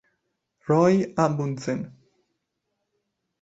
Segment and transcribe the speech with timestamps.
[0.67, 1.79] Roy Amundsen